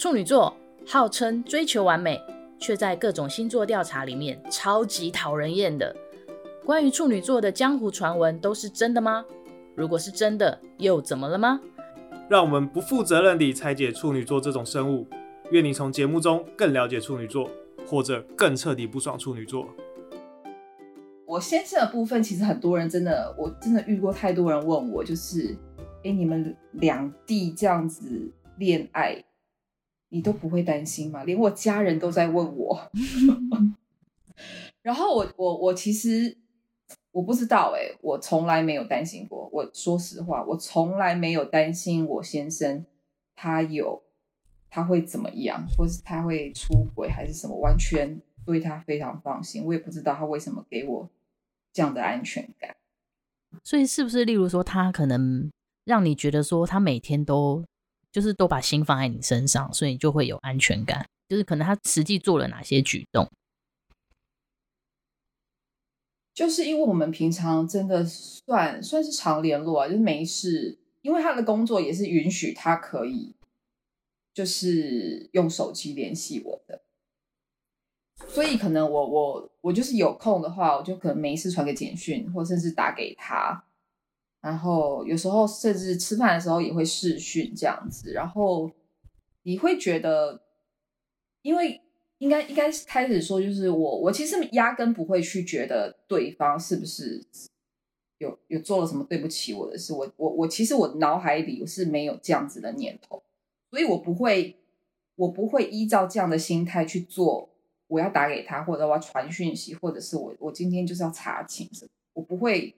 [0.00, 0.56] 处女座
[0.86, 2.18] 号称追求完美，
[2.58, 5.94] 却在各种星座调查里面超级讨人厌的。
[6.64, 9.22] 关于处女座的江湖传闻都是真的吗？
[9.76, 11.60] 如果是真的，又怎么了吗？
[12.30, 15.06] 让我们不负责任地拆解处女座这种生物。
[15.50, 17.50] 愿你从节目中更了解处女座，
[17.86, 19.68] 或者更彻底不爽处女座。
[21.26, 25.54] 我先生的部分，其实很多人真的，我真的遇过太多人问我，就是，
[26.04, 29.22] 哎，你们两地这样子恋爱，
[30.10, 31.24] 你都不会担心吗？
[31.24, 32.90] 连我家人都在问我。
[34.82, 36.36] 然后我我我其实
[37.10, 39.48] 我不知道，哎，我从来没有担心过。
[39.52, 42.84] 我说实话，我从来没有担心我先生
[43.34, 44.02] 他有。
[44.72, 47.56] 他会怎么样，或是他会出轨还是什么？
[47.56, 49.64] 完全对他非常放心。
[49.64, 51.10] 我也不知道他为什么给我
[51.72, 52.76] 这样的安全感。
[53.64, 55.50] 所以是不是，例如说，他可能
[55.84, 57.64] 让你觉得说，他每天都
[58.12, 61.06] 就是都把心放在你身上，所以你就会有安全感。
[61.28, 63.30] 就是可能他实际做了哪些举动？
[66.34, 70.78] 就是因为我们平常真的算算是常联络啊，就是没事。
[71.02, 73.34] 因为他的工作也是允许他可以。
[74.32, 76.82] 就是用手机联系我的，
[78.28, 83.64] 所以可能我我我就是有空的话，我就可能没事传个简讯，或甚至打给他，
[84.40, 88.70] 然后有时候甚至吃饭的时候也会视讯这样子，然后
[89.42, 90.42] 你会觉得，
[91.42, 91.80] 因为
[92.18, 97.22] 应该应该开始说，就是我我其实压根不会去觉得对方是不是
[98.18, 103.22] 有有做了什么对不起我的事，我我我其实我脑海里我是没有这样子的念头。
[103.70, 104.56] 所以我不会，
[105.14, 107.48] 我不会依照这样的心态去做。
[107.86, 112.72] 我要打给他，或者我要传讯息，或者是我我今天就是要查寝什么，我不会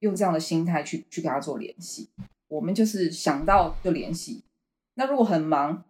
[0.00, 2.08] 用这样的心态去去跟他做联系。
[2.48, 4.42] 我们就是想到就联系。
[4.94, 5.84] 那如果很忙，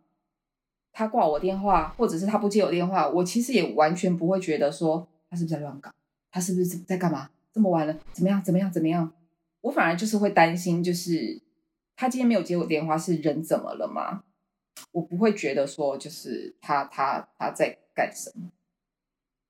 [0.92, 5.92] 他挂我电话，或者是他不接我电话，我其实也完全不会觉得说他是不是在乱搞，
[6.30, 7.30] 他是不是在干嘛？
[7.52, 8.42] 这么晚了，怎么样？
[8.42, 8.70] 怎么样？
[8.70, 9.12] 怎么样？
[9.60, 11.40] 我反而就是会担心，就是
[11.96, 14.24] 他今天没有接我电话，是人怎么了吗？
[14.92, 18.50] 我不会觉得说，就是他他他在干什么，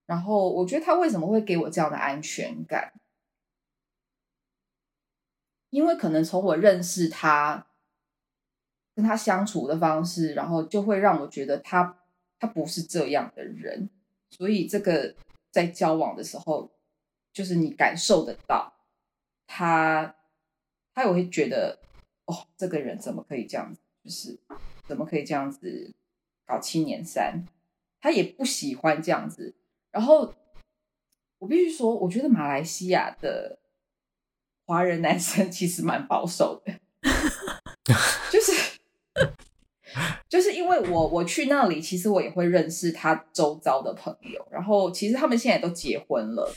[0.06, 2.92] 然后我觉得他为什么会给我这样的安全感？
[5.70, 7.66] 因为可能从我认识他，
[8.94, 11.98] 跟他相处的方式，然后就会让我觉得他
[12.38, 13.88] 他不是这样的人，
[14.30, 15.14] 所以这个
[15.50, 16.70] 在交往的时候，
[17.32, 18.72] 就是你感受得到
[19.46, 20.14] 他，
[20.94, 21.78] 他也会觉得
[22.26, 24.38] 哦，这个人怎么可以这样子，就是。
[24.88, 25.92] 怎么可以这样子
[26.46, 27.44] 搞七年三？
[28.00, 29.54] 他也不喜欢这样子。
[29.90, 30.32] 然后
[31.36, 33.58] 我必须说，我觉得马来西亚的
[34.68, 36.74] 华人男生 其实蛮保守的，
[38.30, 38.52] 就是
[40.28, 44.46] 就是因为我我去那里，其实我也会认识他周遭的朋友。
[44.50, 46.54] 然后其实他们现在都结婚了，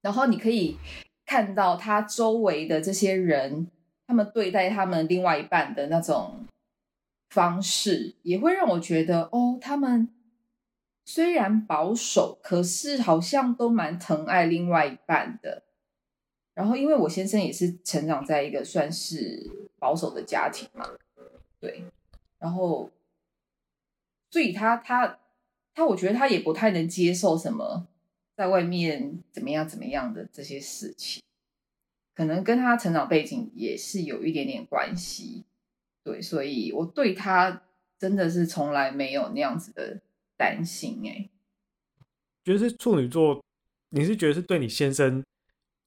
[0.00, 0.78] 然后你可以
[1.26, 3.68] 看到他周围的这些人，
[4.06, 6.46] 他们对待他们另外一半的那种。
[7.30, 10.06] 方式也会让我觉得，哦，他们
[11.02, 15.62] 虽然保守，可是好像都蛮疼爱另外一半的。
[16.62, 20.88] 然后，因为我先生也是成长在一个算是保守的家庭嘛，
[21.58, 21.82] 对，
[22.38, 22.88] 然后，
[24.30, 25.18] 所以他他
[25.74, 27.88] 他，我觉得他也不太能接受什么
[28.36, 31.20] 在外面怎么样怎么样的这些事情，
[32.14, 35.42] 可能跟他成长背景也是有一点点关系。
[36.04, 37.62] 对，所以我对他
[37.98, 40.00] 真的是从来没有那样子的
[40.36, 41.28] 担心哎。
[42.44, 43.42] 觉得是处女座，
[43.88, 45.24] 你是觉得是对你先生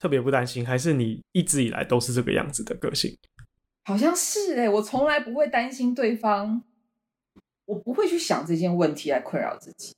[0.06, 3.18] 特别不担心，还是你一直以来都是这个样子的个性？
[3.86, 6.62] 好像是哎，我从来不会担心对方，
[7.66, 9.96] 我不会去想这件问题来困扰自己，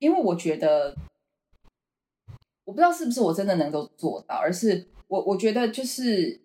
[0.00, 0.96] 因为我觉得，
[2.64, 6.40] 我不知道是不是我真的能够做到，而是我我觉得就是。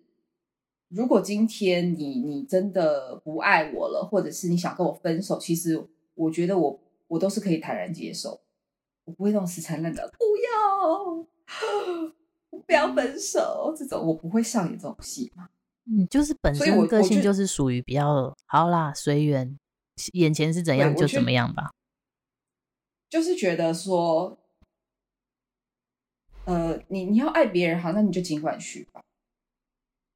[0.88, 5.84] 如果今天你你真的不爱我了，或者是你想跟我分手，其实
[6.14, 8.40] 我觉得我我都是可以坦然接受，
[9.04, 11.26] 我不会那种死缠烂打，不要，
[12.50, 15.48] 不要分手这种，我不会上演这种戏嘛。
[15.84, 19.58] 嗯，就是本身个性就是属于比较好啦，随缘，
[20.14, 21.70] 眼前是怎样就怎么样吧。
[23.08, 24.36] 就是觉得说，
[26.44, 29.00] 呃，你你要爱别人好，那你就尽管去吧。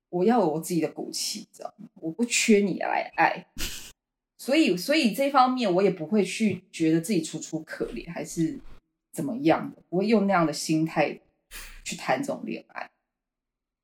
[0.09, 1.88] 我要有我自己的骨气，知道吗？
[1.94, 3.47] 我不缺你来爱，
[4.38, 8.59] 所以，所以这方面我也不会去觉得自己楚楚可怜，还是
[9.12, 11.21] 怎么样的，不会用那样的心态
[11.85, 12.91] 去谈这种恋爱。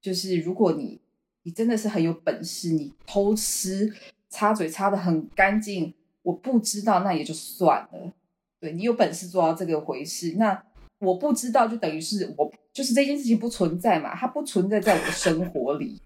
[0.01, 1.01] 就是如果你
[1.43, 3.93] 你真的是很有本事，你偷吃，
[4.29, 8.13] 擦嘴擦的很干净，我不知道，那也就算了。
[8.59, 10.65] 对，你有本事做到这个回事，那
[10.99, 16.01] 我不知道就等于是我就是这件事情不存在嘛，它不存在在我的生活里。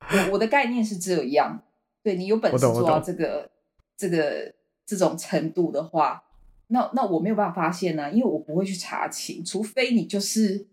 [0.00, 1.62] 我我的概念是这样，
[2.02, 3.48] 对，你有本事做到这个
[3.96, 4.52] 这个
[4.84, 6.24] 这种程度的话，
[6.66, 10.66] 那那我没有办法发现呢、啊，因为我不会去查情，除非你就是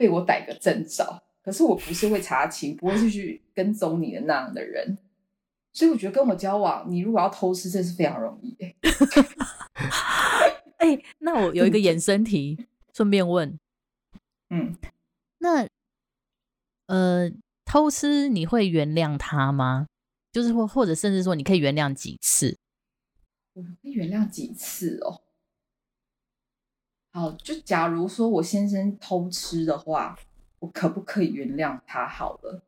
[0.00, 1.22] 被我逮个正着。
[1.42, 4.96] 可是我不是会查情，不会是去跟踪你的那样的人，
[5.74, 8.66] 所以我觉得跟我交往，你如果要偷吃，这是非常容易的。
[10.78, 13.58] 哎、欸，那我有一个衍生题，顺便问，
[14.48, 14.74] 嗯，
[15.38, 15.68] 那
[16.86, 17.30] 呃，
[17.66, 19.86] 偷吃你会原谅他吗？
[20.32, 22.56] 就是或或者甚至说，你可以原谅几次？
[23.52, 25.20] 我可以原谅几次哦？
[27.12, 30.18] 好，就假如说我先生偷吃的话。
[30.60, 32.06] 我可不可以原谅他？
[32.06, 32.62] 好了，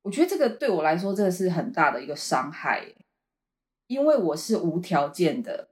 [0.00, 2.94] 我觉得这个对我来说，这个是很大的一个伤害，
[3.86, 5.68] 因为我是无条件的、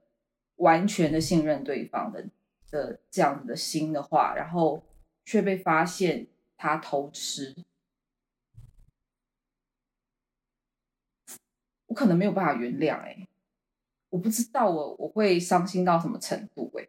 [0.57, 2.23] 完全的信任对方的
[2.69, 4.83] 的这样子的心的话，然后
[5.25, 7.55] 却被发现他偷吃，
[11.87, 12.99] 我可能没有办法原谅。
[13.01, 13.27] 哎，
[14.13, 16.71] 我不知道我我会伤心到什么程度？
[16.77, 16.87] 哎。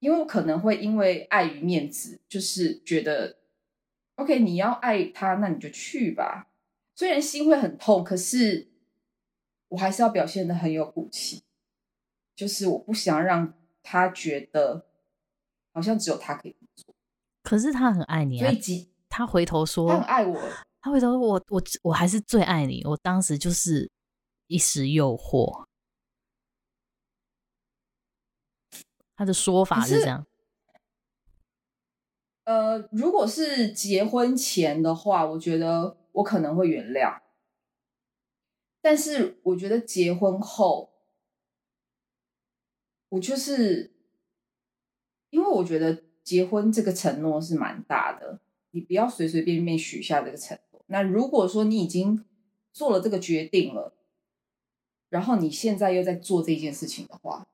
[0.00, 3.38] 因为我可能会因为碍于面子，就是觉得
[4.16, 6.50] ，OK，你要爱他，那你就去吧。
[6.94, 8.68] 虽然心会很痛，可是
[9.68, 11.42] 我还是要表现的很有骨气。
[12.36, 14.86] 就是我不想让他觉得
[15.72, 16.94] 好像只有他可以做。
[17.42, 18.52] 可是他很爱你啊，
[19.08, 20.38] 他回头说，他很爱我。
[20.80, 22.84] 他回头说我我我还是最爱你。
[22.84, 23.90] 我当时就是
[24.46, 25.66] 一时诱惑。
[29.18, 30.24] 他的说法是这样，
[32.44, 37.20] 呃，如果是结婚前的话，我觉得我可能会原谅，
[38.80, 40.92] 但是我觉得结婚后，
[43.08, 43.92] 我就是
[45.30, 48.40] 因为我觉得结婚这个承诺是蛮大的，
[48.70, 50.84] 你不要随随便便许下这个承诺。
[50.86, 52.24] 那如果说你已经
[52.72, 53.96] 做了这个决定了，
[55.08, 57.48] 然后你现在又在做这件事情的话。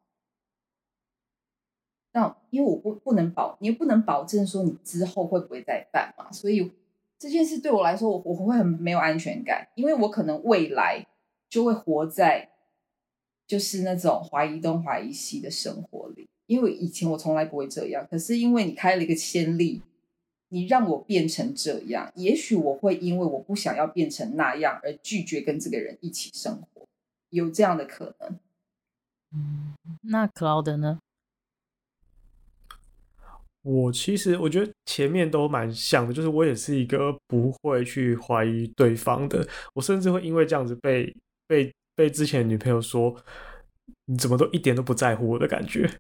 [2.14, 6.70] 那因为我不不能保，你也不能保证说你之后会不会再犯嘛，所以
[7.18, 11.04] 这件事对我来说，我我会很没有安全感，因为我可能未来
[11.50, 12.50] 就会活在
[13.48, 19.82] 就是那种怀疑东怀疑西的生活里，因为以前我从来不会这样，可是因为你开了一个先例，
[20.50, 26.86] 你让我变成这样，也许我会因为我不想要变成那样而拒绝跟这个人一起生活，
[27.30, 28.38] 有这样的可能。
[29.32, 31.00] 嗯，那 Cloud 呢？
[33.64, 41.10] 我其实我觉得前面都蛮像的，就是我也是一个不会去怀疑对方的，我甚至会因为这样子被
[41.48, 43.16] 被被之前的女朋友说，
[44.04, 45.90] 你怎么都一点都不在乎我的感觉，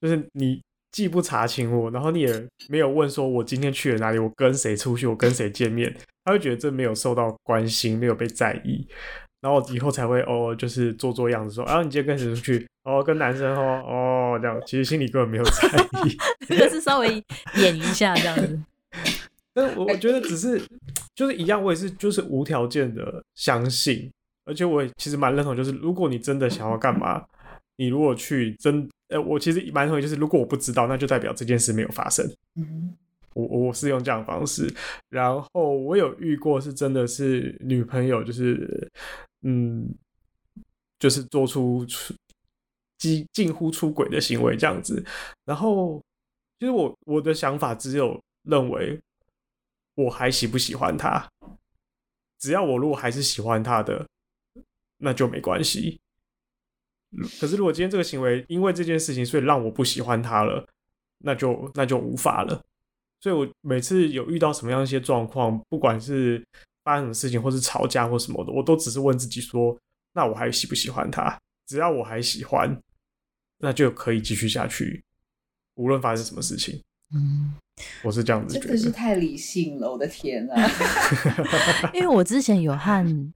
[0.00, 5.94] 就是你既不查清我，然后你也没有问说我今天去了哪里，我跟谁出去，我跟谁见面，
[6.24, 8.88] 他会觉得这没有受到关心，没有被在意。
[9.40, 12.66] 然后以后才会哦，就是做做样子说，啊，你今天跟谁出去？
[12.82, 15.68] 哦，跟男生哦，哦，这样，其实心里根本没有在
[16.04, 16.16] 意，
[16.58, 17.22] 就是稍微
[17.56, 18.60] 演一下这样子。
[19.54, 20.60] 但我我觉得只是
[21.14, 24.10] 就是一样，我也是就是无条件的相信，
[24.44, 27.22] 而且我也其实蛮认同，就是如果你真的想要干嘛，
[27.76, 32.26] 你如果去真，呃，我其实蛮认同，就是如果我不知道，那就代表这件事没有发生。
[32.56, 32.94] 嗯。
[33.34, 34.72] 我我是用这样方式，
[35.08, 38.90] 然后我有遇过是真的是女朋友，就是
[39.42, 39.88] 嗯，
[40.98, 42.14] 就是做出出
[42.98, 45.04] 近近乎出轨的行为这样子，
[45.44, 46.02] 然后
[46.58, 48.98] 其实我我的想法只有认为
[49.94, 51.28] 我还喜不喜欢他，
[52.38, 54.04] 只要我如果还是喜欢他的，
[54.96, 56.00] 那就没关系。
[57.40, 60.68] 可是如果今天这个行为因为这件事情，所以让我不喜欢他了，
[61.18, 62.60] 那就那就无法了。
[63.20, 66.42] 所以，我每次有遇到什么样一些状况，不管是
[66.84, 69.76] 发生什么事情，或是吵架或什么的，我都只是问自己说：
[70.12, 71.38] 那我还喜不喜欢他？
[71.66, 72.80] 只要我还喜欢，
[73.58, 75.02] 那就可以继续下去，
[75.74, 76.80] 无论发生什么事情。
[77.14, 77.54] 嗯，
[78.04, 78.66] 我是这样子觉得。
[78.68, 80.70] 真的是太理性了，我的天啊！
[81.92, 83.32] 因为我之前有和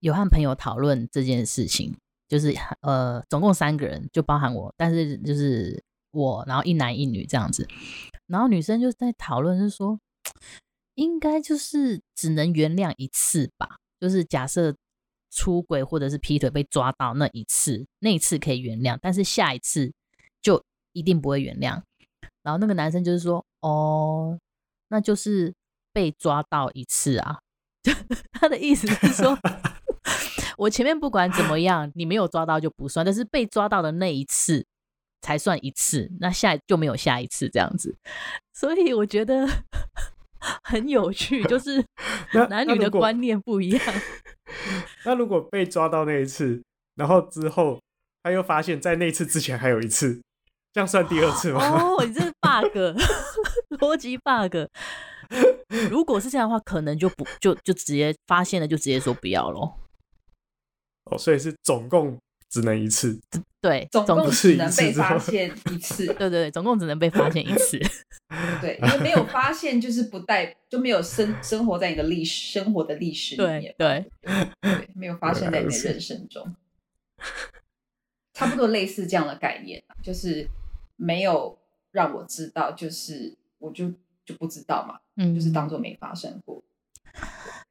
[0.00, 1.96] 有和朋友讨论这件事情，
[2.28, 7.66] 就是呃，总共三个人，就包含我，但是就是我，然后一男一女这样子。
[8.26, 9.98] 然后女生就在讨论，是说
[10.94, 14.74] 应该就是只能原谅一次吧，就是假设
[15.30, 19.92] 出轨或者是劈腿被抓到那一次，那一次可以原谅，但是下一次
[20.40, 20.62] 就
[20.92, 21.82] 一定不会原谅。
[22.42, 24.38] 然后那个男生就是说，哦，
[24.88, 25.52] 那就是
[25.92, 27.40] 被抓到一次啊，
[28.32, 29.36] 他的意思是说，
[30.58, 34.64] 我前面不管怎么样，你没有抓到就不算，但是被抓到的那一次
[35.24, 37.96] 才算一次，那下就没有下一次这样子。
[38.52, 39.48] 所以我觉得
[40.62, 41.82] 很有趣，就 是
[42.50, 43.80] 男女的观念不一样。
[45.06, 46.62] 那， 那如果被抓到那一次，
[46.96, 47.80] 然后之后
[48.22, 50.20] 他又发现，在那一次之前还有一次，
[50.74, 51.60] 这样算第二次吗？
[51.70, 52.76] 哦，你这是 bug，
[53.80, 54.68] 逻辑 bug。
[55.90, 59.80] 如果是这样的话，可能就不就就直接发现了，就直接说不要咯。
[61.04, 62.18] 哦，所以是总共
[62.50, 63.18] 只能一次，
[63.64, 67.78] 对，总共只能被发现一次，对对对，总共只能被发现一次，
[68.60, 76.54] 对，因为没有发现就是不带就没有生生活在你的历史生活的历史里面，对对，对，没有发生在你的人生中，
[78.34, 80.46] 差不多类似这样的概念，就是
[80.96, 81.56] 没有
[81.90, 83.90] 让我知道，就是我就
[84.26, 86.62] 就不知道嘛，嗯，就是当做没发生过，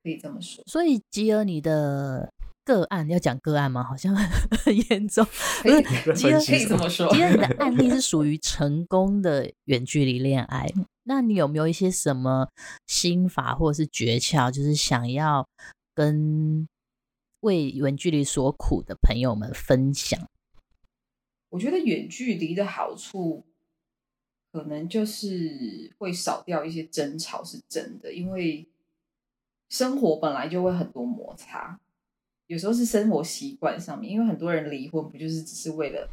[0.01, 0.63] 可以这么说。
[0.65, 2.33] 所以吉尔，你的。
[2.65, 3.83] 个案要讲个案吗？
[3.83, 4.15] 好像
[4.63, 5.25] 很严重。
[5.61, 7.13] 不是，吉尔可以这么说。
[7.13, 10.71] 吉尔，你的案例是属于成功的远距离恋爱，
[11.03, 12.49] 那你有没有一些什么
[12.87, 15.47] 心法或者是诀窍，就是想要
[15.93, 16.67] 跟
[17.41, 20.19] 为远距离所苦的朋友们分享？
[21.49, 23.45] 我觉得远距离的好处，
[24.51, 28.67] 可能就是会少掉一些争吵，是真的，因为
[29.69, 31.79] 生活本来就会很多摩擦。
[32.53, 36.07] 有时候是生活习惯上面，因为很多人离婚不就是只是为了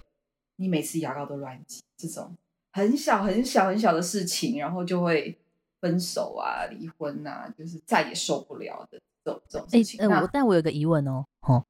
[0.56, 2.34] 你每次牙膏都乱挤这种
[2.72, 5.38] 很小很小很小的事情，然后就会
[5.82, 10.00] 分手啊、离婚啊，就是再也受不了的这种这种事情。
[10.00, 11.62] 哎、欸呃，我但我有个疑问哦，哦，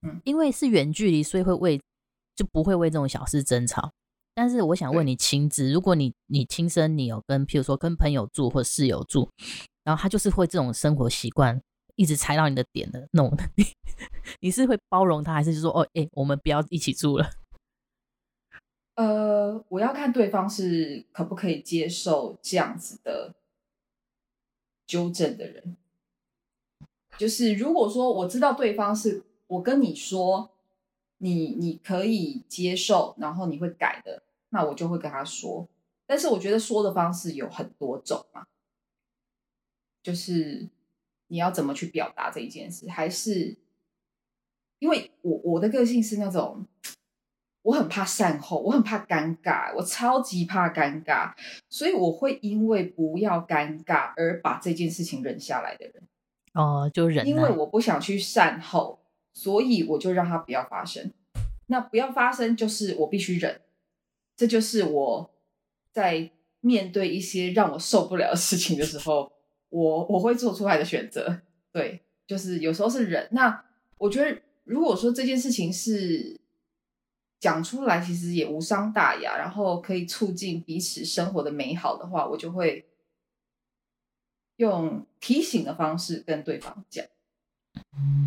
[0.00, 1.78] 嗯，因为是远距离，所以会为
[2.34, 3.92] 就不会为这种小事争吵。
[4.34, 9.28] 但是我想问你亲自，如果你你亲身你有跟譬如说跟朋友住或室友住，
[9.84, 11.60] 然后他就是会这种生活习惯。
[11.98, 13.64] 一直踩到你的点的那种，你
[14.38, 17.28] 你是会包容他，还是就说哦，哎、我们不要一起住了？
[18.94, 23.34] 呃，我要看对方是可不可以接受这样子的
[24.86, 25.76] 纠正的人。
[27.18, 30.52] 就是如果说我知道对方是我跟你说，
[31.18, 35.66] 你你可以接受，然后你会改的，那我就会跟他说。
[36.06, 38.46] 但是我觉得说的方式有很多种嘛，
[40.00, 40.68] 就是。
[41.28, 42.88] 你要怎么去表达这一件事？
[42.88, 43.56] 还是
[44.78, 46.66] 因为我我的个性是那种，
[47.62, 51.34] 我很怕善后，我很怕尴尬，我超级怕尴尬，
[51.68, 56.02] 所以我会因为不要尴尬而把这件事情忍下来的人。
[56.54, 57.26] 哦，就忍。
[57.26, 59.00] 因为我不想去善后，
[59.32, 61.12] 所以我就让它不要发生。
[61.66, 63.60] 那不要发生，就是我必须忍。
[64.36, 65.30] 这就是我
[65.92, 66.30] 在
[66.60, 69.32] 面对一些让我受不了的事情的时候。
[69.70, 73.28] 我我会做出来的选择，对，就是有时候是忍。
[73.32, 73.64] 那
[73.98, 76.40] 我觉得，如果说这件事情是
[77.40, 82.86] 讲出来，其实也无伤大雅，然后可以促进彼此生活的美好的话，我就会
[84.56, 87.04] 用提醒的方式跟对方讲。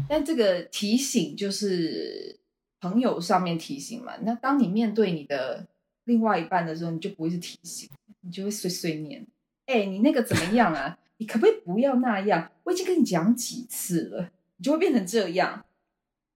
[0.08, 2.40] 但这个提醒就是
[2.80, 4.16] 朋友上面提醒嘛。
[4.22, 5.68] 那当你面对你的
[6.04, 7.90] 另外一半的时候，你就不会是提醒，
[8.22, 9.26] 你就会碎碎念。
[9.66, 10.98] 哎，你那个怎么样啊？
[11.22, 12.52] 你可不可以不要那样？
[12.64, 15.64] 我已经跟你讲几次了，你就会变成这样。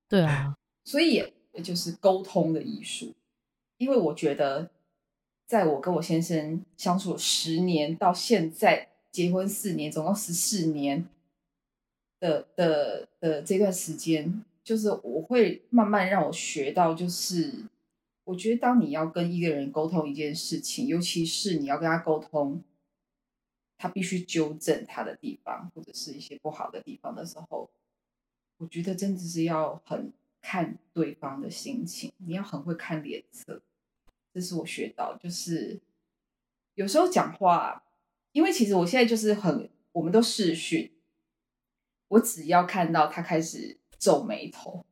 [0.08, 3.15] 对啊，所以也就是沟通的艺术。
[3.77, 4.70] 因为我觉得，
[5.48, 11.10] 在我跟我先生相处十年到现在结婚四年，总共十四年
[12.20, 17.51] 的的的这段时间，就是我会慢慢让我学到，就是
[18.25, 22.62] 我觉得当你要跟一个人沟通一件事情，尤其是你要跟他沟通。
[23.77, 27.70] 他必须纠正他的地方，或者是一些不好的地方的时候，
[28.58, 33.62] 我觉得真的是要很看对方的心情，你要很会看脸色。
[34.34, 35.79] 这是我学到，就是
[36.75, 37.84] 有时候讲话，
[38.32, 40.91] 因为其实我现在就是很，我们都视讯，
[42.08, 44.86] 我只要看到他开始皱眉头，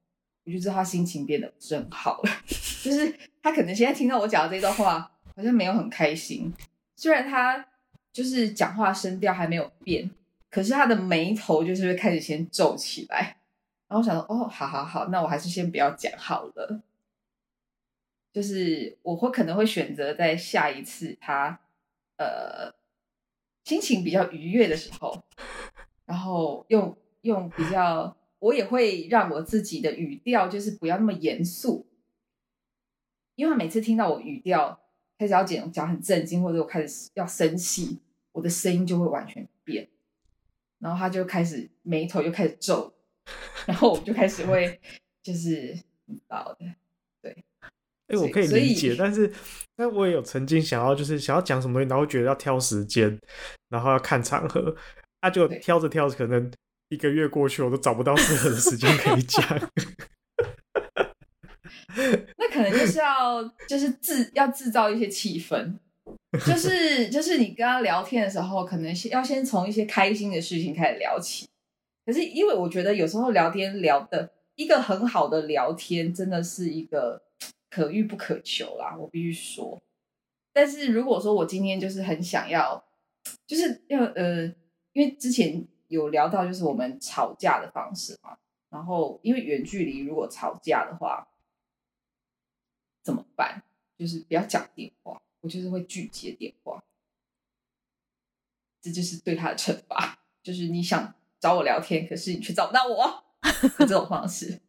[0.44, 2.30] 我就知道他心情变得真好了。
[2.84, 6.54] 就是他可能现在听到我讲的这段话，好像没有很开心，
[6.98, 7.70] 虽然他。
[8.14, 10.08] 就是讲话声调还没有变，
[10.52, 13.38] 可是他的眉头就是会开始先皱起来，
[13.88, 16.84] 然后我想说，哦，好好好，那我还是先不要讲好了。
[18.32, 21.60] 就是我会可能会选择在下一次他
[22.18, 22.72] 呃
[23.64, 25.24] 心情比较愉悦的时候，
[26.06, 31.88] 然后用用比较，我也会让我自己的语调就是不要那么严肃，
[33.34, 34.83] 因为他每次听到我语调。
[35.18, 38.00] 开始要讲讲很震惊，或者我开始要生气，
[38.32, 39.88] 我的声音就会完全变，
[40.80, 42.94] 然后他就开始眉头就开始皱，
[43.66, 44.80] 然后我们就开始会
[45.22, 45.74] 就是
[46.08, 46.66] 知道的，
[47.22, 47.44] 对。
[48.08, 49.32] 哎、欸，我可以理解，但是，
[49.78, 53.18] 但我也有曾经想要，就是想要讲什么东西，然后觉得要挑时间，
[53.70, 54.76] 然后要看场合，
[55.22, 56.52] 啊，就挑着挑着，可能
[56.90, 59.72] 一个月过去，我都找不到适合的时间可以讲。
[62.54, 65.74] 可能就是要，就是制要制造一些气氛，
[66.46, 71.48] 就是就是你跟他聊天的时候，可能先要先从一些开心的事情开始聊起。
[72.06, 77.22] 可是因为我觉得有时候聊天聊的一个很好的聊天，真的是一个。
[77.76, 79.82] 可遇不可求啦，我必须说。
[80.54, 82.84] 但是如果说我今天就是很想要，
[83.48, 84.44] 就是要呃，
[84.92, 88.38] 因为之前有聊到就是我们吵架的方式嘛，
[88.70, 91.28] 然后因为远距离如果吵架的话
[93.04, 93.62] 怎么办？
[93.98, 96.84] 就是不要讲电话，我就是会拒接电话，
[98.82, 103.24] 这就是对他的惩罚，就是你想找我聊天，可是你却找不到我
[103.78, 104.62] 这种方式。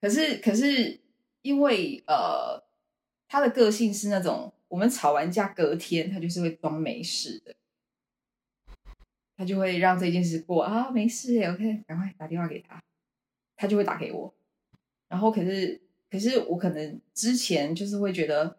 [0.00, 1.02] 可是，可是。
[1.44, 2.64] 因为呃，
[3.28, 7.54] 他的个性是那种，我们吵完架隔天，他就是会装没事的，
[9.36, 12.82] 他就会让这件事过啊，没事，OK，赶快打电话给他，
[13.56, 14.34] 他就会打给我。
[15.06, 15.82] 然后可是，
[16.14, 18.56] 可是我可能之前就是会觉得，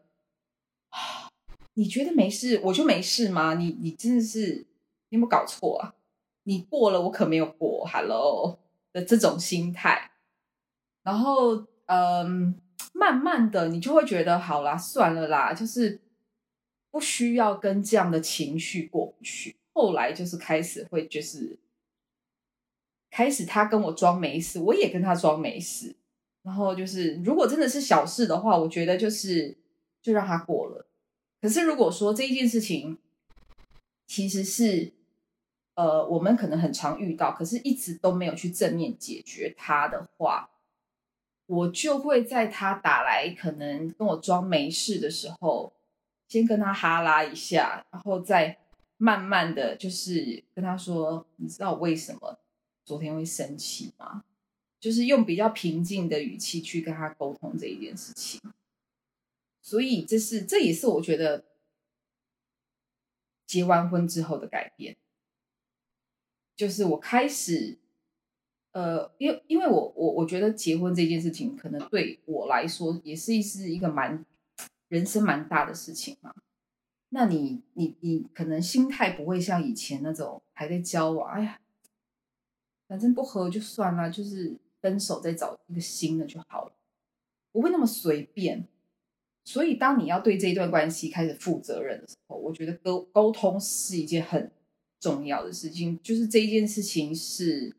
[1.76, 3.54] 你觉得没事，我就没事吗？
[3.54, 4.68] 你你真的是
[5.08, 5.96] 你有没有搞错啊？
[6.44, 8.60] 你过了，我可没有过，Hello
[8.92, 10.12] 的这种心态。
[11.04, 12.60] 然后，嗯。
[12.98, 16.00] 慢慢的，你就会觉得好啦，算了啦，就是
[16.90, 19.58] 不需要跟这样的情绪过不去。
[19.74, 21.60] 后来就是开始会，就是
[23.12, 25.98] 开始他跟我装没事，我也跟他装没事。
[26.46, 29.58] 然后就是，如果真的是小事的话，我觉得就是
[30.02, 30.86] 就让他过了。
[31.42, 32.98] 可是如果说这一件事情
[34.06, 34.94] 其实是
[35.74, 40.52] 呃，我们可能很常遇到，可是一直都没有去正面解决它的话。
[41.48, 45.74] 我就会在他打来，可能跟我装没事的时候，
[46.28, 48.58] 先跟他哈拉一下，然后再
[48.98, 52.40] 慢慢的就是跟他说：“你知道我为什么
[52.84, 54.24] 昨天会生气吗？”
[54.86, 58.40] 就是用比较平静的语气去跟他沟通这一件事情。
[59.60, 61.44] 所以这是这也是我觉得
[63.48, 64.96] 结完婚之后的改变，
[66.56, 67.80] 就是我开始。
[68.74, 74.24] 呃，因为因为我我我觉得结婚这件事情，可能对我来说也是一是一个蛮
[74.90, 76.32] 人生蛮大的事情嘛。
[77.10, 81.60] 那你你你可能心态不会像以前那种还在交往，哎呀，
[82.88, 86.72] 反正不合就算了，就是分手再找一个新的就好了，
[87.52, 88.68] 不会那么随便。
[89.44, 94.52] 所以当你要对这一段关系开始负责任的时候，我觉得沟沟通是一件很
[95.00, 97.76] 重要的事情，就是这一件事情是。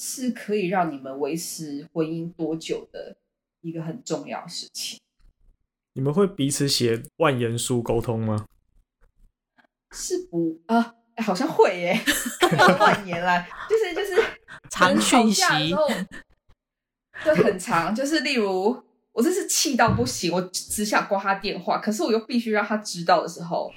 [0.00, 3.16] 是可以让你们维持婚姻多久的
[3.62, 5.00] 一个很重要事情。
[5.94, 8.46] 你们会彼此写万言书沟通吗？
[9.90, 11.22] 是不啊、欸？
[11.24, 12.00] 好像会耶，
[12.78, 13.87] 万言啦，就是
[14.70, 15.42] 长讯息，
[17.24, 17.94] 就，很长。
[17.94, 23.72] 就是例如，我真是气到不行，我只想挂他电话，可是我又必须让他知道的时候，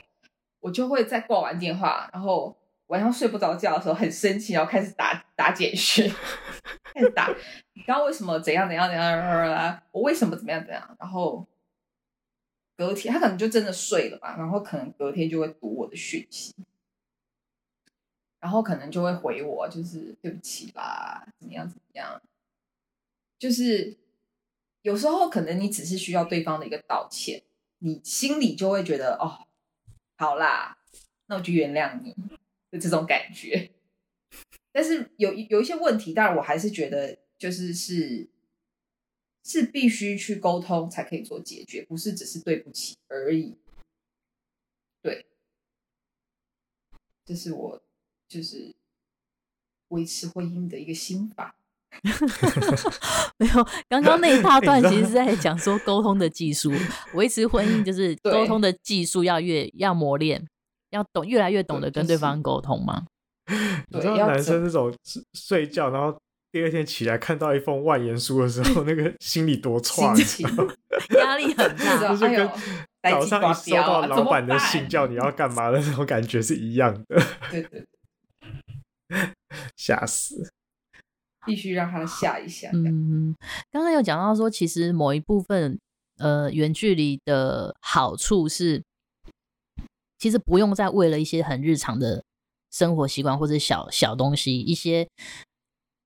[0.59, 2.57] 我就会在挂完电话，然后。
[2.87, 6.13] 晚上睡不着觉的时候很生气，然后开始打打简讯，
[6.93, 7.33] 开始打。
[7.71, 9.81] 你知道为什么怎样怎样怎样？
[9.93, 10.97] 我为什么怎么样怎样？
[10.99, 11.47] 然后
[12.75, 16.53] 隔天他可能就真的睡了吧，然后可能隔天就会读我的讯息，
[18.41, 22.21] 然后可能就会回我，就是对不起啦，怎么样怎么样？
[23.39, 23.95] 就是
[24.81, 27.41] 有时候可能你只是需要对方的一个道歉，
[27.77, 29.47] 你心里就会觉得哦，
[30.17, 30.77] 好啦，
[31.27, 32.13] 那我就原谅你。
[32.71, 33.69] 的这种感觉，
[34.71, 38.29] 但是有有一些问题，当然我还是觉得就是是
[39.43, 43.57] 是必须去沟通才可以做解决，不是只是对不起而已。
[45.01, 45.25] 对，
[47.25, 47.83] 这是我
[48.31, 48.73] 就是
[49.89, 51.53] 维持婚姻的一个心法。
[53.37, 56.71] 没有，刚刚那一大段 其实是在讲说沟通的技术，
[57.13, 60.47] 维持婚姻就是沟通的技术要越要磨练。
[60.91, 63.05] 要懂，越来越懂得跟对方沟通嘛？
[63.89, 64.93] 你知道男生那种
[65.33, 66.17] 睡觉，然后
[66.51, 70.13] 第二天起来看到一封万言书的时候，那个心里多创，
[71.17, 72.49] 压力很大，就是跟
[73.03, 77.23] 早上一收到老板的信叫你要干嘛的那种感觉是一样的。
[77.49, 77.85] 对对，
[79.77, 80.51] 吓死！
[81.45, 82.69] 必须让他吓一下。
[82.73, 83.35] 嗯，
[83.71, 85.79] 刚刚有讲到说，其实某一部分
[86.17, 88.81] 呃远距离的好处是。
[90.17, 92.23] 其实不用再为了一些很日常的
[92.69, 95.07] 生活习惯或者小小东西，一些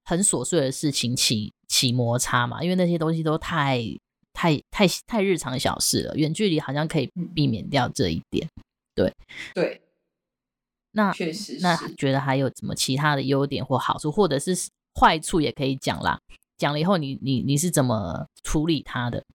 [0.06, 3.84] 很琐碎的事情起起摩擦嘛，因为那些东西都太
[4.32, 8.48] 太太太日常小事了，远距离好像可以避免掉这一点。
[8.96, 9.14] 对
[9.54, 9.82] 对，
[10.96, 14.56] 那确实，那觉得还有什么其他的优点或好处，或者是
[15.00, 16.22] 坏处也可以讲啦。
[16.58, 19.26] 讲了以后你，你你你是怎么处理它的？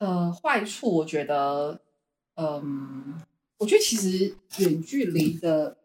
[0.00, 1.80] 呃，坏处我觉得，
[2.34, 3.22] 嗯，
[3.58, 5.78] 我觉得其实远距离的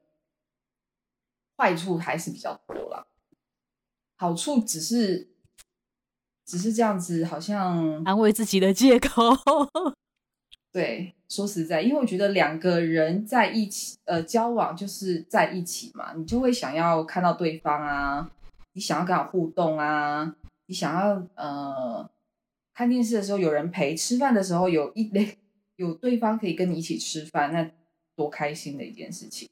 [1.56, 3.06] 坏处还是比较多啦，
[4.16, 5.30] 好处只是
[6.44, 9.38] 只是这样子，好像安慰自己的借口。
[10.72, 18.32] 对，说实在，因为我觉得两个人在一起，呃，交往就是在一起嘛，你就会想要看到对方啊，
[18.74, 22.10] 你想要跟他互动啊，你想要呃。
[22.74, 25.38] 看电视的时候有人陪，吃饭的时候有一类
[25.76, 27.70] 有对方可以跟你一起吃饭，那
[28.16, 29.48] 多开心的一件事情。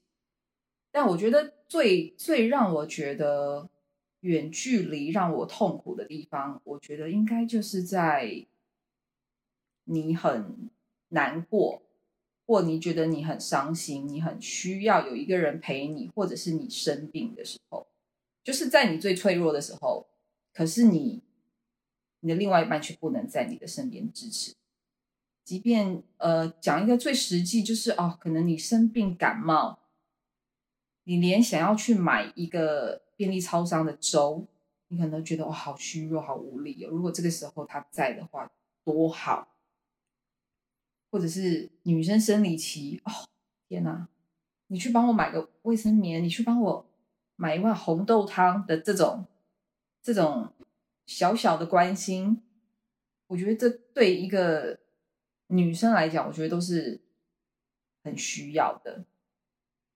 [0.89, 3.69] 但我觉得最最让我觉得
[4.21, 8.45] 远距离让我痛苦的地方，我觉得应该就是在
[9.83, 10.69] 你很
[11.09, 11.81] 难过，
[12.45, 17.87] 或你觉得你很伤心，你很需要有一个人陪你，或者是你生病的时候，
[18.43, 20.07] 就是在你最脆弱的时候，
[20.53, 21.21] 可是你。
[22.21, 24.53] 你的另外一半却不能在你的身边支持，
[25.45, 29.79] 即便呃讲一个最实际，就是哦，可能你生病感冒，
[31.05, 34.45] 你连想要去买一个便利超商的粥，
[34.89, 36.89] 你可能觉得哦，好虚弱，好无力哦。
[36.91, 38.51] 如果这个时候他在的话，
[38.83, 39.48] 多好。
[41.09, 43.11] 或者是女生生理期，哦，
[43.67, 44.07] 天哪，
[44.67, 46.85] 你去帮我买个卫生棉，你去帮我
[47.35, 49.25] 买一碗红豆汤的这种
[50.01, 50.51] 这种。
[51.09, 52.43] 小小的关心，
[53.25, 54.77] 我觉得这对一个
[55.47, 57.01] 女生来讲，我觉得都是
[58.03, 59.05] 很需要的。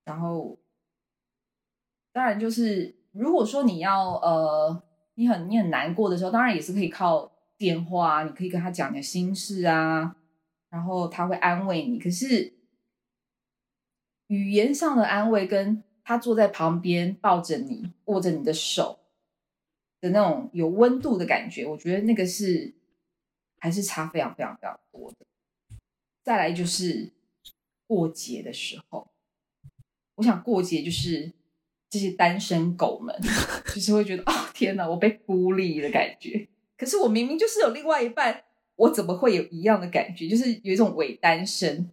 [0.04, 0.58] 然后，
[2.12, 4.82] 当然就是如果说你要呃，
[5.14, 10.16] 你很你很难过的时候，当然也是可以靠电话，你可以跟他讲点心事啊，
[10.74, 12.00] 然后他会安慰你。
[12.00, 12.52] 可是
[14.26, 18.98] 语言上的安慰，跟他坐在旁边抱着你，握着你的手。
[20.00, 22.74] 的那种有温度的感觉，我觉得那个是
[23.58, 25.16] 还是差非常非常非常多的。
[26.22, 27.10] 再来就是
[27.86, 29.08] 过节的时候，
[30.16, 31.32] 我想过节就是
[31.88, 33.18] 这些单身狗们，
[33.74, 36.48] 就是会觉得哦天哪，我被孤立的感觉。
[36.76, 38.44] 可是我明明就是有另外一半，
[38.76, 40.28] 我怎么会有一样的感觉？
[40.28, 41.90] 就是有一种伪单身，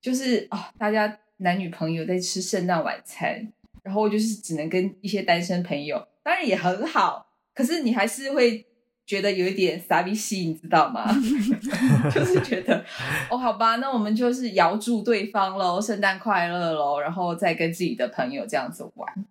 [0.00, 3.52] 就是啊、哦，大家男女朋友在吃圣诞晚餐，
[3.82, 7.26] 然后就是只能跟一些单身朋友，当然也很好。
[7.54, 8.66] 可是你还是会
[9.06, 11.06] 觉得有一点傻逼兮，你知道吗？
[12.12, 12.84] 就是觉得
[13.30, 19.26] 哦，好吧，那我们就是遥祝对方喽，圣诞快乐喽，然后再跟自己的朋友这样子玩。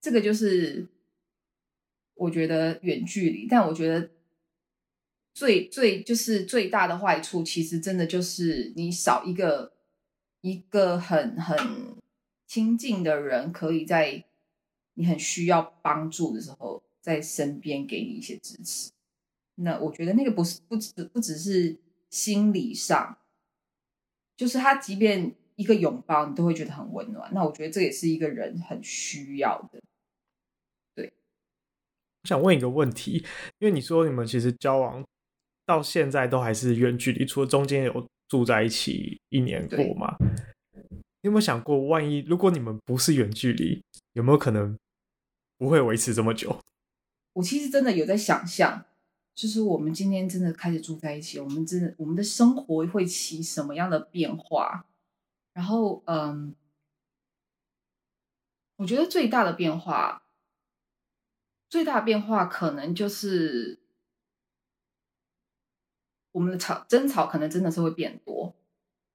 [0.00, 0.86] 这个就是
[2.14, 4.10] 我觉得远距离，但我觉得
[5.34, 9.74] 最最就是最大的坏处，其实真的就是你少一个
[10.40, 11.58] 一个很很
[12.46, 14.24] 亲近的人，可以在
[14.94, 16.82] 你很需要帮助的时候。
[17.04, 18.90] 在身边给你一些支持，
[19.56, 21.76] 那我觉得那个不是不只不只是
[22.08, 23.18] 心理上，
[24.34, 27.30] 就是他即便一个拥抱你都会觉得很温暖。
[27.34, 29.82] 那我觉得这也是一个人很需要的。
[30.94, 31.12] 对，
[32.22, 33.22] 我想问一个问题，
[33.58, 35.04] 因为你说你们其实交往
[35.66, 40.16] 到现在都还是远距离，除了中间有住在一起一年过嘛？
[41.22, 44.78] 你有没有想过，万一如果你们不是远距离，有没有可能
[45.56, 46.60] 不会维持这么久？
[47.32, 48.84] 我其实真的有在想象，
[49.34, 54.86] 就是我们今天真的开始住在一起，我们真的我们的生活会起什么样的变化？
[55.54, 56.54] 然后，嗯，
[58.76, 60.24] 我觉得最大的变化，
[61.70, 63.78] 最大的变化可能就是
[66.34, 68.52] 我们的吵争吵可能真的是会变多，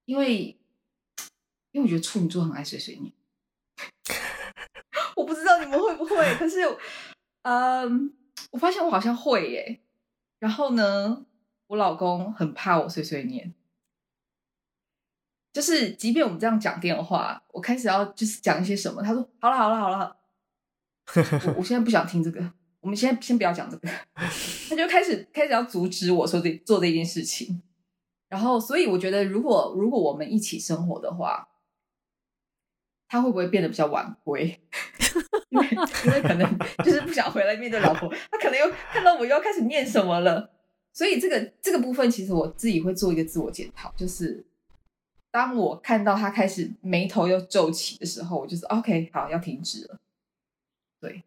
[0.06, 0.58] 因为
[1.72, 3.12] 因为我觉得处女座很爱碎碎念，
[5.18, 6.60] 我不知道你们会不会，可是。
[7.44, 8.10] 嗯，um,
[8.52, 9.80] 我发现我好像会耶。
[10.40, 11.26] 然后呢，
[11.68, 13.54] 我老公很怕我碎碎念，
[15.54, 20.18] 就是即便我们这样讲电话，我开始要就是讲一些什么，他说好了好了好了，
[21.48, 23.89] 我我现在不想听这个，我们先先不要讲这个，
[24.70, 27.62] 他就开始开始要阻止我说这做这件事情。
[28.30, 31.50] 然后，所以我觉得，如果如果我们一起生活的话，
[33.08, 34.62] 他会不会变得比较晚归？
[35.50, 40.52] 因为可能就是不想回来面对老婆，他可能又看到我又要开始念什么了，
[40.94, 44.46] 所以这个这个部分其实我自己会做一个自我检讨，就是
[45.32, 50.00] 当我看到他开始眉头又皱起的时候，我就是 OK 好，要停止了。
[51.02, 51.24] 对，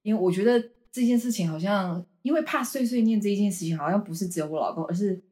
[0.00, 5.22] 因为我觉得这件事情好像，因为怕碎碎念这一件事情，好像不是只有我老公，而是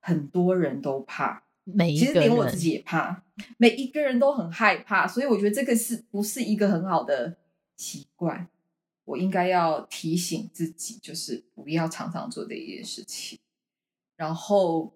[0.00, 1.44] 很多人都怕。
[1.64, 3.24] 每一个人，其实连我自己也怕，
[3.58, 7.36] 每一个人都很害怕，所以我觉得这个是不是一个很好的
[7.76, 8.48] 习惯？
[9.04, 13.38] 我应该要提醒自己，就是不要常常做这一件事情。
[14.16, 14.94] 然后，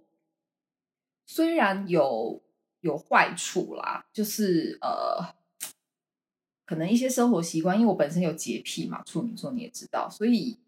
[1.26, 2.40] 虽然有
[2.80, 5.34] 有坏处啦，就是呃，
[6.70, 10.61] 可能一些生活习惯，因为我本身有洁癖嘛，处女座你也知道，所以，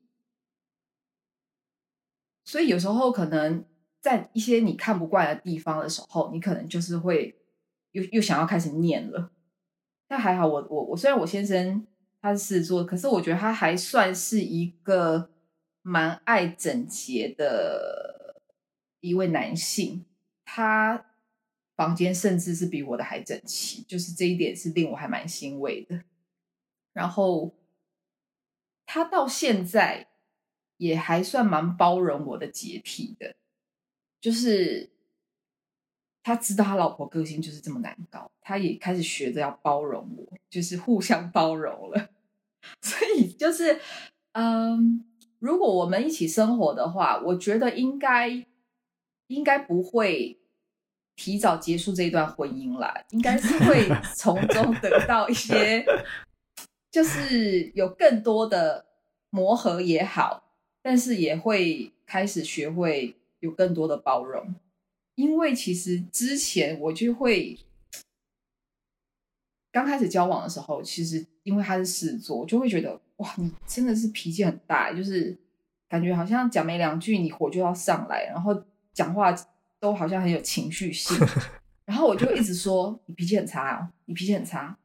[2.44, 3.64] 所以有时候可能。
[4.02, 7.36] 在一些你看不惯的地方的时候，你可能就是会
[7.92, 9.30] 又又想要开始念了。
[10.08, 11.86] 但还好我，我我我虽然我先生
[12.20, 15.30] 他是狮子座，可是我觉得他还算是一个
[15.82, 18.42] 蛮爱整洁的
[18.98, 20.04] 一位男性。
[20.44, 21.11] 他
[21.76, 26.02] 房间甚至是比我的还整齐，就是这一点是令我还蛮欣慰的。
[26.92, 27.54] 然后
[28.86, 30.08] 他到现在
[30.76, 33.34] 也还算蛮包容我的洁癖的。
[34.20, 34.92] 就是
[36.22, 42.10] 他知道他老婆个性就是这么难搞，他也开始学着要包容我，就是互相包容了。
[42.80, 43.80] 所以就是，
[44.32, 45.04] 嗯，
[45.40, 48.46] 如果我们一起生活的话，我觉得应该
[49.26, 50.38] 应该不会
[51.16, 55.84] 提早结束这一段婚姻啦，应该是会从中得到一些，
[56.90, 58.86] 就是有更多的
[59.30, 60.44] 磨合也好，
[60.82, 63.16] 但是也会开始学会。
[63.42, 64.54] 有更多的包容，
[65.16, 67.58] 因为其实之前我就会
[69.72, 75.36] 刚开始交往的时候，其实因为他是狮子座，我就会觉得哇，你真的是脾气很大，就是
[75.88, 79.32] 感觉好像讲没两句你火就要上来，然后讲话
[79.82, 81.18] 都好像很有情绪性，
[81.84, 84.78] 然后我就一直说你脾气很差哦，你脾气很差，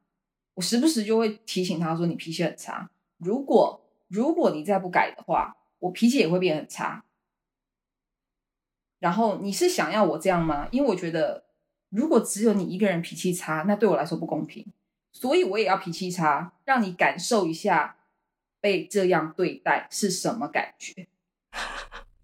[0.56, 7.04] 我时不时就会提醒他说你脾气很差，如果如果你再不改的话，我脾气也会变很差。
[8.98, 10.68] 然后你是想要我这样吗？
[10.72, 11.44] 因为我觉得，
[11.90, 14.66] 如果只有你一个人脾气差，那对我来说不公平，
[15.12, 17.98] 所以我也要脾气差，让你感受一下
[18.60, 21.08] 被这样对待是什么感觉。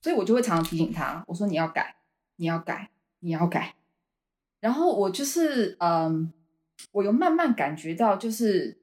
[0.02, 1.96] 所以我就会常常提醒他，我说你要改，
[2.44, 3.76] 你要改，你要改。
[4.60, 6.34] 然后我就是，嗯，
[6.92, 8.78] 我有慢慢感觉到，就是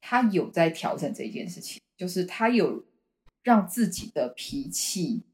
[0.00, 2.86] 他有在调整这件事情，就是他有
[3.42, 5.24] 让自己的脾气。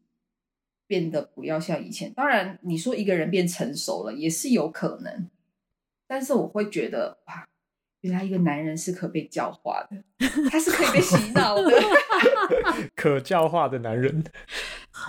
[0.89, 2.11] 变得不要像以前。
[2.15, 5.29] 当然，你说一个人变成熟了也是有可能，
[6.07, 7.47] 但是我会觉得哇，
[8.01, 10.03] 原来一个男人是可被教化的，
[10.51, 11.71] 他是可以被洗脑的，
[12.97, 14.25] 可教化的男人。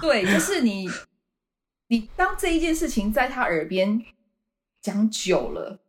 [0.01, 0.89] 对，就是你，
[1.89, 4.03] 你当这一件事情在他耳边
[4.79, 5.81] 讲久了，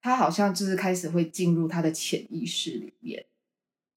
[0.00, 3.26] 他好像就是开始会进入他的潜意识里面。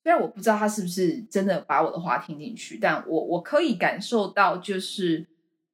[0.03, 5.25] 虽然我不知道他是不是真的把我的话听进去，但我我可以感受到，就是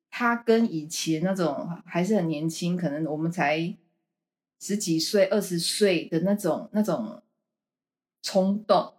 [0.10, 3.76] 他跟以前那种还是很年轻，可能我们才
[4.62, 7.22] 十几岁、二十岁的那种那种
[8.22, 8.94] 冲动，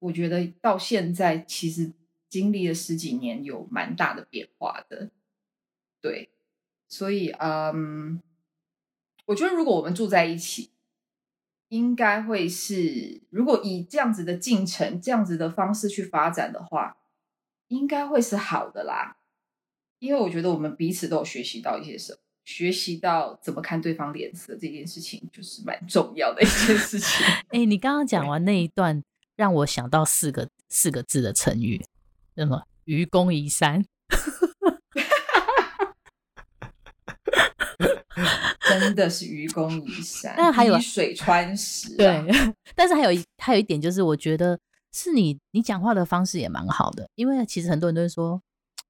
[0.00, 1.92] 我觉得到现在其实
[2.28, 5.10] 经历了十几年，有蛮大的变化的。
[6.00, 6.30] 对，
[6.88, 8.22] 所以嗯，
[9.26, 10.70] 我觉得如果我们住在一起。
[11.70, 16.96] 应该会是，如果以这样子的进程、这样子的方式去发展的话，
[17.66, 19.18] 应该会是好的啦。
[19.98, 27.26] 因为我觉得我们彼此都有学习到一些什么，学习到怎么看对方脸色这件事情，就是蛮重要的一件事情。
[27.26, 29.04] 哎、欸，你刚刚讲完那一段，
[29.36, 31.84] 让我想到四个四个字的成语，
[32.34, 33.84] 什么“愚公移山”。
[38.68, 41.96] 真的是愚公移山，但还有水穿石、啊。
[41.96, 42.24] 对，
[42.74, 44.58] 但是还有一还有一点就是，我觉得
[44.92, 48.40] 是你你讲话的方式也蛮好的，因为其实很多人都会说，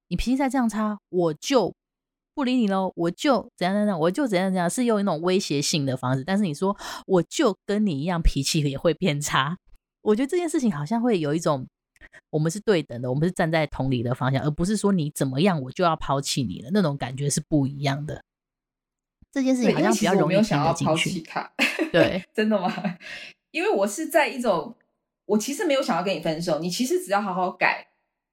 [0.09, 1.75] 你脾气再这样差，我就
[2.35, 6.23] 不理你喽，我就怎样怎样，我就怎样怎样，是用一种威胁性的方式。
[6.25, 9.57] 但是你说我就跟你一样，脾气也会变差，
[10.03, 11.67] 我觉得这件事情好像会有一种，
[12.31, 18.23] 我们是对等的，我们是站在同理的方向，而不是说你怎么样我就要抛弃你了，那种感觉是不一样的。
[19.39, 21.25] 这件事情好像比较容易听得进去。
[21.93, 22.69] 对，真的吗？
[23.53, 24.75] 因为我是在一种，
[25.27, 27.87] 我其实没有想要跟你分手，你其实只要好好改，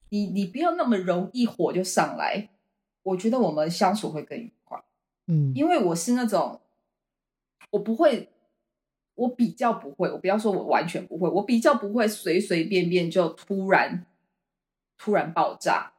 [0.10, 2.50] 你你不要那么容易火就上来，
[3.04, 4.84] 我觉得我们相处会更愉快。
[5.28, 6.60] 嗯，因为我是那种，
[7.70, 8.30] 我不会，
[9.14, 14.08] 我比较不会，我不要说我完全不会，我比较不会随随便便就突然
[14.98, 15.94] 突然爆炸，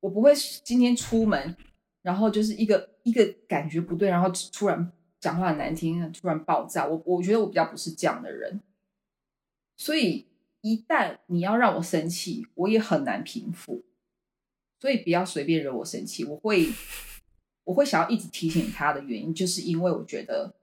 [0.00, 1.56] 我不会今天出门。
[2.02, 6.86] 然后就是一个一个感觉不对，然后突然讲话很难听，突然爆炸。
[6.86, 8.60] 我我觉得我比较不是这样的人，
[9.76, 10.26] 所以
[10.60, 13.84] 一旦你要让我生气，我也很难平复。
[14.78, 16.66] 所以不要随便惹我生气，我会
[17.64, 20.54] 我会想要一直提醒他的原因，就是因为我觉得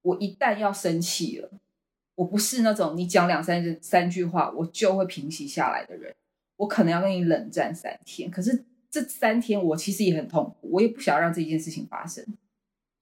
[0.00, 1.50] 我一旦要生气了，
[2.14, 6.16] 我不是那种你讲两三三句话我就会平息下来的人，
[6.56, 8.30] 我可能要跟你冷战三天。
[8.30, 12.24] 可是这三天我其实也很痛苦，我也不想要让这件事情发生。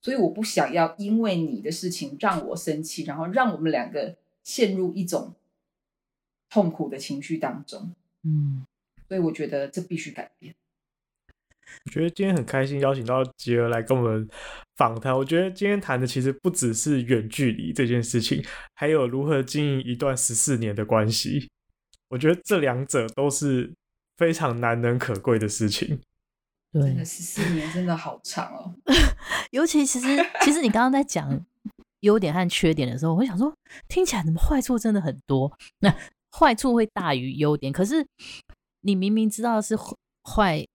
[0.02, 5.34] 所以我不想要因为你的事情让我生气，然后让我们两个陷入一种
[6.48, 7.92] 痛苦的情绪当中。
[8.22, 8.64] 嗯，
[9.08, 10.54] 所以我觉得这必须改变。
[11.84, 14.28] 我觉得今天很开心邀请到杰儿来跟我们
[14.76, 15.12] 访谈。
[15.16, 18.44] 我觉得今天谈的其实不只是远距离这件事情，
[18.74, 21.48] 还有如何经营一段十四年的关系。
[22.08, 23.72] 我觉得这两者都是
[24.16, 26.00] 非常难能可贵的事情。
[26.72, 28.74] 真的十四年真的好长哦，
[29.50, 30.06] 尤其其实
[30.42, 31.40] 其实你刚刚在讲
[32.00, 33.50] 优点和缺点的时候，我会想说，
[33.88, 35.50] 听起来怎么坏处真的很多？
[35.78, 35.94] 那
[36.30, 38.06] 坏处会大于优点，可是
[38.82, 39.74] 你明明知道是
[40.22, 40.66] 坏，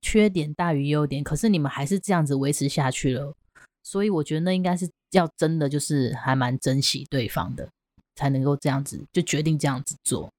[0.00, 3.34] 缺点大于优点，可是你们还是这样子维持下去了，
[3.82, 7.68] 所以我觉得那应该是要真的就是还蛮珍惜对方的，
[8.14, 10.32] 才能够这样子就决定这样子做，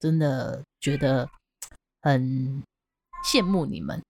[0.00, 1.28] 真的觉得
[2.02, 2.62] 很
[3.24, 4.02] 羡慕你们。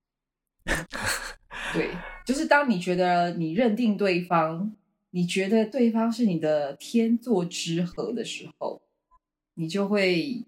[1.73, 1.91] 对，
[2.25, 4.75] 就是当你觉得你认定对方，
[5.11, 8.81] 你觉得对方是你的天作之合的时候，
[9.55, 10.45] 你就会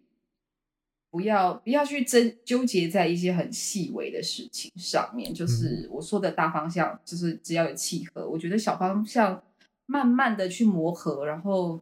[1.09, 5.33] 不要不要去争纠结在一些很细微的事情上面。
[5.33, 9.43] 就是我说的大方向，就是只要有契合，我觉得小方向
[9.85, 11.81] 慢慢的去磨合，然后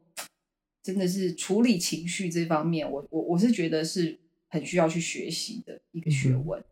[0.81, 4.19] 真的是处理情绪这方面，我我我是觉得是
[4.53, 6.59] 很需要去学习的一个学问。
[6.59, 6.63] 嗯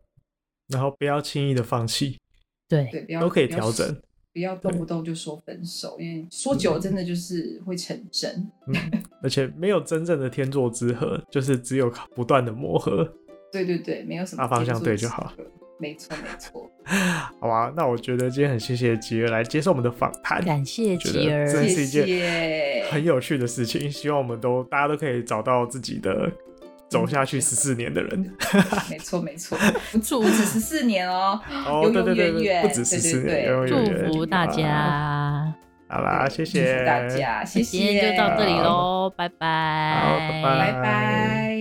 [0.68, 2.18] 然后不要轻易的放弃，
[2.66, 4.00] 对对，不要都可以调整，
[4.32, 8.50] 不要动不动就说分手，因为说久了真的就是会成真。
[8.68, 8.74] 嗯，
[9.22, 13.04] 而且没有真正的天作之合，就是只有不断的磨合。
[13.52, 15.30] 对对对，没有什么大方向对就好。
[15.78, 16.70] 没错没错。
[17.40, 23.90] 好吧，那我觉得今天很谢谢吉儿来接受我们的访谈，感谢吉儿，真是一件很有趣的事情。
[23.90, 26.32] 希望我们都大家都可以找到自己的。
[26.92, 28.34] 走下去十四年的人，
[28.90, 29.58] 没 错没错，
[29.92, 31.40] 不不止十四年哦，
[31.84, 35.52] 永永远远，不止十四年，祝福大家，
[35.88, 36.84] 好啦，谢谢。
[36.84, 41.51] 大家，谢谢，今天就到这里喽，拜拜，好，拜拜，拜拜。